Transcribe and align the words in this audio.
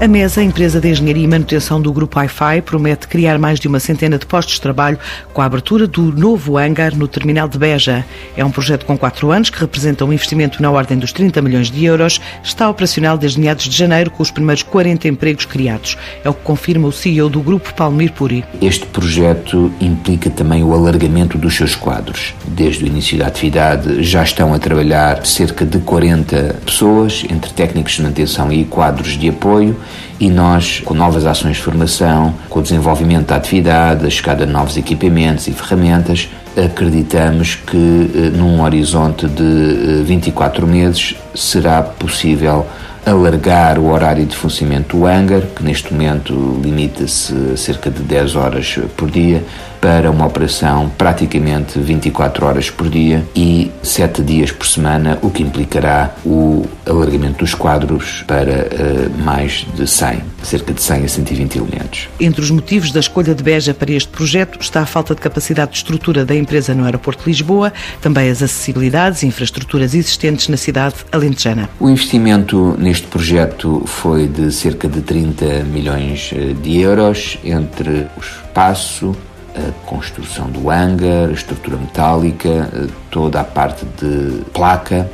A 0.00 0.08
Mesa, 0.08 0.42
empresa 0.42 0.80
de 0.80 0.88
engenharia 0.88 1.24
e 1.24 1.28
manutenção 1.28 1.78
do 1.78 1.92
Grupo 1.92 2.18
Wi-Fi, 2.18 2.62
promete 2.62 3.06
criar 3.06 3.38
mais 3.38 3.60
de 3.60 3.68
uma 3.68 3.78
centena 3.78 4.16
de 4.16 4.24
postos 4.24 4.54
de 4.54 4.60
trabalho 4.62 4.98
com 5.34 5.42
a 5.42 5.44
abertura 5.44 5.86
do 5.86 6.00
novo 6.00 6.56
hangar 6.56 6.96
no 6.96 7.06
terminal 7.06 7.46
de 7.46 7.58
Beja. 7.58 8.02
É 8.34 8.42
um 8.42 8.50
projeto 8.50 8.86
com 8.86 8.96
quatro 8.96 9.30
anos 9.30 9.50
que 9.50 9.60
representa 9.60 10.02
um 10.02 10.10
investimento 10.10 10.62
na 10.62 10.70
ordem 10.70 10.96
dos 10.96 11.12
30 11.12 11.42
milhões 11.42 11.70
de 11.70 11.84
euros. 11.84 12.18
Está 12.42 12.70
operacional 12.70 13.18
desde 13.18 13.38
meados 13.38 13.66
de 13.66 13.76
janeiro 13.76 14.10
com 14.10 14.22
os 14.22 14.30
primeiros 14.30 14.62
40 14.62 15.06
empregos 15.06 15.44
criados. 15.44 15.98
É 16.24 16.30
o 16.30 16.32
que 16.32 16.44
confirma 16.44 16.88
o 16.88 16.92
CEO 16.92 17.28
do 17.28 17.42
Grupo 17.42 17.74
Palmir 17.74 18.12
Puri. 18.12 18.42
Este 18.62 18.86
projeto 18.86 19.70
implica 19.82 20.30
também 20.30 20.64
o 20.64 20.72
alargamento 20.72 21.36
dos 21.36 21.54
seus 21.54 21.76
quadros. 21.76 22.32
Desde 22.48 22.84
o 22.84 22.86
início 22.86 23.18
da 23.18 23.26
atividade 23.26 24.02
já 24.02 24.22
estão 24.22 24.54
a 24.54 24.58
trabalhar 24.58 25.26
cerca 25.26 25.66
de 25.66 25.78
40 25.80 26.56
pessoas, 26.64 27.22
entre 27.28 27.52
técnicos 27.52 27.92
de 27.92 28.02
manutenção 28.02 28.50
e 28.50 28.64
quadros 28.64 29.18
de 29.18 29.28
apoio 29.28 29.76
e 30.18 30.28
nós, 30.28 30.80
com 30.80 30.94
novas 30.94 31.26
ações 31.26 31.56
de 31.56 31.62
formação, 31.62 32.34
com 32.48 32.60
o 32.60 32.62
desenvolvimento 32.62 33.28
da 33.28 33.36
atividade, 33.36 34.06
a 34.06 34.10
chegada 34.10 34.46
de 34.46 34.52
novos 34.52 34.76
equipamentos 34.76 35.46
e 35.48 35.52
ferramentas, 35.52 36.28
acreditamos 36.56 37.54
que 37.54 38.10
eh, 38.14 38.36
num 38.36 38.62
horizonte 38.62 39.26
de 39.26 40.02
24 40.04 40.64
eh, 40.64 40.68
meses 40.68 41.16
será 41.34 41.82
possível 41.82 42.66
alargar 43.04 43.78
o 43.78 43.90
horário 43.90 44.24
de 44.26 44.36
funcionamento 44.36 44.96
do 44.96 45.06
hangar, 45.06 45.42
que 45.42 45.62
neste 45.62 45.92
momento 45.92 46.60
limita-se 46.62 47.34
a 47.52 47.56
cerca 47.56 47.90
de 47.90 48.02
10 48.02 48.36
horas 48.36 48.78
por 48.96 49.10
dia, 49.10 49.42
para 49.80 50.10
uma 50.10 50.26
operação 50.26 50.90
praticamente 50.98 51.78
24 51.78 52.46
horas 52.46 52.70
por 52.70 52.88
dia 52.88 53.24
e 53.34 53.70
7 53.82 54.22
dias 54.22 54.52
por 54.52 54.66
semana, 54.66 55.18
o 55.22 55.30
que 55.30 55.42
implicará 55.42 56.14
o 56.24 56.66
alargamento 56.86 57.38
dos 57.38 57.54
quadros 57.54 58.22
para 58.26 58.66
uh, 58.66 59.24
mais 59.24 59.66
de 59.74 59.86
100, 59.86 60.22
cerca 60.42 60.72
de 60.72 60.82
100 60.82 61.04
a 61.04 61.08
120 61.08 61.56
elementos. 61.56 62.08
Entre 62.18 62.40
os 62.40 62.50
motivos 62.50 62.92
da 62.92 63.00
escolha 63.00 63.34
de 63.34 63.42
Beja 63.42 63.74
para 63.74 63.92
este 63.92 64.08
projeto 64.08 64.58
está 64.60 64.82
a 64.82 64.86
falta 64.86 65.14
de 65.14 65.20
capacidade 65.20 65.72
de 65.72 65.78
estrutura 65.78 66.24
da 66.24 66.34
empresa 66.34 66.74
no 66.74 66.84
aeroporto 66.84 67.24
de 67.24 67.30
Lisboa, 67.30 67.72
também 68.00 68.30
as 68.30 68.42
acessibilidades 68.42 69.22
e 69.22 69.26
infraestruturas 69.26 69.94
existentes 69.94 70.48
na 70.48 70.56
cidade 70.56 70.96
alentejana. 71.12 71.68
O 71.78 71.88
investimento 71.88 72.76
neste 72.78 73.06
projeto 73.06 73.82
foi 73.86 74.26
de 74.26 74.52
cerca 74.52 74.88
de 74.88 75.00
30 75.00 75.64
milhões 75.64 76.30
eh, 76.34 76.54
de 76.54 76.80
euros 76.80 77.38
entre 77.44 78.06
o 78.16 78.20
espaço, 78.20 79.16
a 79.54 79.72
construção 79.86 80.48
do 80.50 80.70
hangar, 80.70 81.28
a 81.28 81.32
estrutura 81.32 81.76
metálica, 81.76 82.70
eh, 82.72 82.86
toda 83.10 83.40
a 83.40 83.44
parte 83.44 83.84
de 84.00 84.42
placa, 84.52 85.10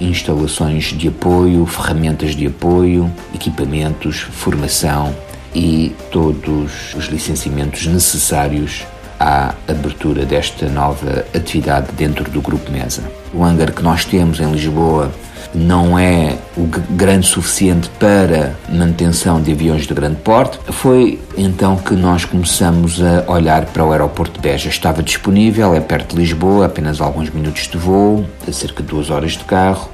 instalações 0.00 0.84
de 0.84 1.08
apoio, 1.08 1.66
ferramentas 1.66 2.34
de 2.34 2.46
apoio, 2.46 3.10
equipamentos, 3.34 4.20
formação 4.20 5.14
e 5.54 5.94
todos 6.10 6.94
os 6.94 7.06
licenciamentos 7.06 7.86
necessários 7.86 8.86
à 9.18 9.54
abertura 9.68 10.24
desta 10.24 10.68
nova 10.68 11.26
atividade 11.34 11.88
dentro 11.92 12.30
do 12.30 12.40
Grupo 12.40 12.70
Mesa. 12.70 13.02
O 13.34 13.44
hangar 13.44 13.72
que 13.72 13.82
nós 13.82 14.04
temos 14.04 14.40
em 14.40 14.50
Lisboa 14.50 15.12
não 15.54 15.98
é 15.98 16.36
o 16.56 16.66
grande 16.90 17.26
suficiente 17.26 17.88
para 17.98 18.54
manutenção 18.68 19.40
de 19.40 19.52
aviões 19.52 19.86
de 19.86 19.94
grande 19.94 20.16
porte. 20.16 20.58
Foi 20.72 21.20
então 21.36 21.76
que 21.76 21.94
nós 21.94 22.24
começamos 22.24 23.00
a 23.02 23.30
olhar 23.30 23.66
para 23.66 23.84
o 23.84 23.92
aeroporto 23.92 24.34
de 24.34 24.40
Beja. 24.40 24.68
Estava 24.68 25.02
disponível, 25.02 25.74
é 25.74 25.80
perto 25.80 26.14
de 26.14 26.22
Lisboa, 26.22 26.66
apenas 26.66 27.00
alguns 27.00 27.30
minutos 27.30 27.68
de 27.68 27.76
voo, 27.76 28.26
cerca 28.52 28.82
de 28.82 28.88
duas 28.88 29.10
horas 29.10 29.32
de 29.32 29.44
carro. 29.44 29.88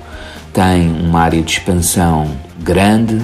Tem 0.52 0.90
uma 0.90 1.20
área 1.20 1.42
de 1.42 1.50
expansão 1.52 2.30
grande, 2.58 3.20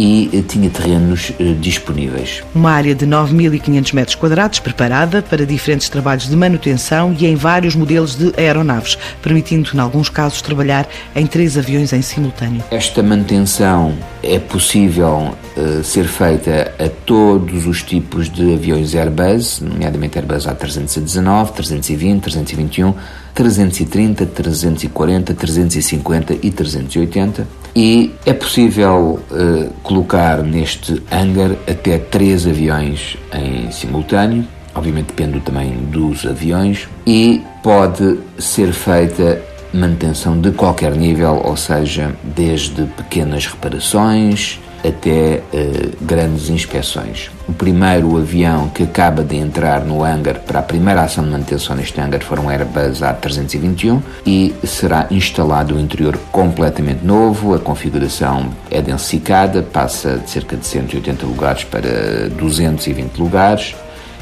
e 0.00 0.30
eh, 0.32 0.42
tinha 0.42 0.70
terrenos 0.70 1.30
eh, 1.38 1.54
disponíveis. 1.60 2.42
Uma 2.54 2.70
área 2.70 2.94
de 2.94 3.06
9.500 3.06 3.92
metros 3.92 4.14
quadrados 4.14 4.58
preparada 4.58 5.20
para 5.20 5.44
diferentes 5.44 5.90
trabalhos 5.90 6.26
de 6.26 6.34
manutenção 6.34 7.14
e 7.18 7.26
em 7.26 7.34
vários 7.34 7.76
modelos 7.76 8.16
de 8.16 8.32
aeronaves, 8.38 8.96
permitindo, 9.20 9.70
em 9.74 9.78
alguns 9.78 10.08
casos, 10.08 10.40
trabalhar 10.40 10.88
em 11.14 11.26
três 11.26 11.58
aviões 11.58 11.92
em 11.92 12.00
simultâneo. 12.00 12.64
Esta 12.70 13.02
manutenção 13.02 13.94
é 14.22 14.38
possível 14.38 15.36
uh, 15.56 15.82
ser 15.84 16.04
feita 16.04 16.72
a 16.78 16.88
todos 16.88 17.66
os 17.66 17.82
tipos 17.82 18.30
de 18.30 18.54
aviões 18.54 18.94
Airbus, 18.94 19.60
nomeadamente 19.60 20.18
Airbus 20.18 20.46
A319, 20.46 21.52
320, 21.52 22.22
321, 22.22 22.94
330, 23.34 24.26
340, 24.26 25.34
350 25.34 26.34
e 26.42 26.50
380 26.50 27.60
e 27.74 28.12
é 28.26 28.32
possível 28.32 29.20
uh, 29.30 29.70
colocar 29.82 30.42
neste 30.42 31.02
hangar 31.10 31.52
até 31.68 31.98
três 31.98 32.46
aviões 32.46 33.16
em 33.32 33.70
simultâneo, 33.70 34.46
obviamente 34.74 35.08
depende 35.08 35.40
também 35.40 35.72
dos 35.90 36.26
aviões, 36.26 36.88
e 37.06 37.42
pode 37.62 38.18
ser 38.38 38.72
feita 38.72 39.40
manutenção 39.72 40.40
de 40.40 40.50
qualquer 40.50 40.96
nível, 40.96 41.40
ou 41.44 41.56
seja, 41.56 42.12
desde 42.24 42.84
pequenas 42.86 43.46
reparações, 43.46 44.58
até 44.86 45.42
uh, 45.52 45.96
grandes 46.00 46.48
inspeções. 46.48 47.30
O 47.48 47.52
primeiro 47.52 48.16
avião 48.16 48.68
que 48.68 48.82
acaba 48.82 49.22
de 49.22 49.36
entrar 49.36 49.84
no 49.84 50.04
hangar 50.04 50.40
para 50.40 50.60
a 50.60 50.62
primeira 50.62 51.02
ação 51.02 51.24
de 51.24 51.30
manutenção 51.30 51.76
neste 51.76 52.00
hangar 52.00 52.22
foram 52.22 52.44
um 52.44 52.50
Airbus 52.50 53.00
A321 53.00 54.00
e 54.26 54.54
será 54.64 55.06
instalado 55.10 55.74
o 55.74 55.80
interior 55.80 56.18
completamente 56.30 57.04
novo, 57.04 57.54
a 57.54 57.58
configuração 57.58 58.50
é 58.70 58.80
densificada, 58.80 59.62
passa 59.62 60.18
de 60.18 60.30
cerca 60.30 60.56
de 60.56 60.66
180 60.66 61.26
lugares 61.26 61.64
para 61.64 62.28
220 62.38 63.16
lugares, 63.18 63.74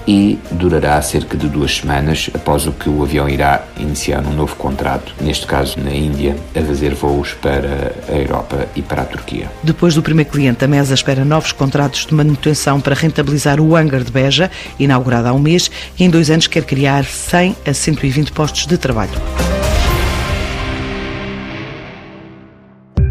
e 0.08 0.38
durará 0.50 1.00
cerca 1.02 1.36
de 1.36 1.46
duas 1.48 1.76
semanas 1.76 2.30
após 2.32 2.66
o 2.66 2.72
que 2.72 2.88
o 2.88 3.02
avião 3.02 3.28
irá 3.28 3.62
iniciar 3.78 4.26
um 4.26 4.32
novo 4.32 4.56
contrato, 4.56 5.14
neste 5.20 5.46
caso 5.46 5.78
na 5.78 5.92
Índia, 5.92 6.34
a 6.56 6.62
fazer 6.62 6.94
voos 6.94 7.34
para 7.34 7.92
a 8.08 8.12
Europa 8.12 8.66
e 8.74 8.80
para 8.80 9.02
a 9.02 9.04
Turquia. 9.04 9.50
Depois 9.62 9.94
do 9.94 10.02
primeiro 10.02 10.30
cliente, 10.30 10.64
a 10.64 10.68
MESA 10.68 10.94
espera 10.94 11.26
novos 11.26 11.52
contratos 11.52 12.06
de 12.06 12.14
manutenção 12.14 12.80
para 12.80 12.94
rentabilizar 12.94 13.60
o 13.60 13.76
hangar 13.76 14.02
de 14.02 14.10
Beja, 14.10 14.50
inaugurado 14.78 15.28
há 15.28 15.32
um 15.34 15.38
mês, 15.38 15.70
e 15.98 16.04
em 16.04 16.08
dois 16.08 16.30
anos 16.30 16.46
quer 16.46 16.64
criar 16.64 17.04
100 17.04 17.56
a 17.66 17.74
120 17.74 18.32
postos 18.32 18.66
de 18.66 18.78
trabalho. 18.78 19.47